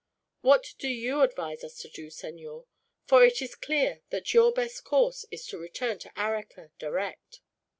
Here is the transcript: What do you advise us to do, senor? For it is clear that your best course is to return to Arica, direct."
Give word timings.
What 0.41 0.73
do 0.79 0.87
you 0.87 1.21
advise 1.21 1.63
us 1.63 1.77
to 1.81 1.87
do, 1.87 2.09
senor? 2.09 2.65
For 3.05 3.23
it 3.23 3.39
is 3.39 3.53
clear 3.53 4.01
that 4.09 4.33
your 4.33 4.51
best 4.51 4.83
course 4.83 5.27
is 5.29 5.45
to 5.45 5.59
return 5.59 5.99
to 5.99 6.11
Arica, 6.19 6.71
direct." 6.79 7.41